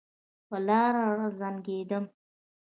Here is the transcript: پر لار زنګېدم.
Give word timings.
پر 0.47 0.59
لار 0.67 0.95
زنګېدم. 1.39 2.05